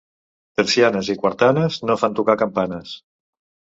[0.61, 3.01] Tercianes i quartanes no fan tocar campanes.